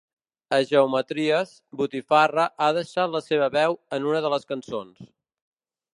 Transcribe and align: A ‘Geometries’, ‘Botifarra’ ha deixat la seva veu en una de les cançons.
A 0.55 0.57
‘Geometries’, 0.69 1.51
‘Botifarra’ 1.81 2.47
ha 2.67 2.71
deixat 2.79 3.15
la 3.19 3.23
seva 3.27 3.53
veu 3.59 3.79
en 3.99 4.09
una 4.13 4.27
de 4.27 4.33
les 4.37 4.53
cançons. 4.55 5.09